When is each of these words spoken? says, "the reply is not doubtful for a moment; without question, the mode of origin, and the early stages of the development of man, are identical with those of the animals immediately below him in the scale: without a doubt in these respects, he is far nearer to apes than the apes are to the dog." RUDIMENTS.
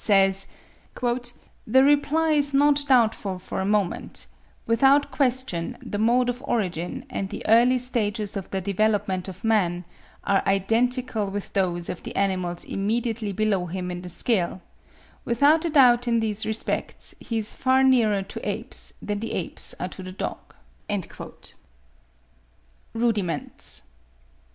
says, 0.03 0.47
"the 1.67 1.83
reply 1.83 2.29
is 2.31 2.55
not 2.55 2.83
doubtful 2.87 3.37
for 3.37 3.61
a 3.61 3.65
moment; 3.67 4.25
without 4.65 5.11
question, 5.11 5.77
the 5.79 5.99
mode 5.99 6.27
of 6.27 6.43
origin, 6.47 7.05
and 7.07 7.29
the 7.29 7.45
early 7.47 7.77
stages 7.77 8.35
of 8.35 8.49
the 8.49 8.59
development 8.61 9.27
of 9.27 9.43
man, 9.43 9.85
are 10.23 10.41
identical 10.47 11.29
with 11.29 11.53
those 11.53 11.87
of 11.87 12.01
the 12.01 12.15
animals 12.15 12.63
immediately 12.65 13.31
below 13.31 13.67
him 13.67 13.91
in 13.91 14.01
the 14.01 14.09
scale: 14.09 14.59
without 15.23 15.63
a 15.65 15.69
doubt 15.69 16.07
in 16.07 16.19
these 16.19 16.47
respects, 16.47 17.13
he 17.19 17.37
is 17.37 17.53
far 17.53 17.83
nearer 17.83 18.23
to 18.23 18.49
apes 18.49 18.93
than 19.03 19.19
the 19.19 19.33
apes 19.33 19.75
are 19.79 19.89
to 19.89 20.01
the 20.01 20.11
dog." 20.11 20.55
RUDIMENTS. 22.95 23.83